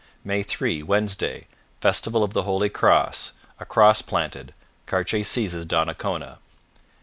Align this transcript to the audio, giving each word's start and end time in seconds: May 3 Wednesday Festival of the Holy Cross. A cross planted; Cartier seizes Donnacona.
May 0.23 0.41
3 0.41 0.81
Wednesday 0.81 1.45
Festival 1.79 2.23
of 2.23 2.33
the 2.33 2.41
Holy 2.41 2.69
Cross. 2.69 3.33
A 3.59 3.65
cross 3.65 4.01
planted; 4.01 4.51
Cartier 4.87 5.23
seizes 5.23 5.67
Donnacona. 5.67 6.39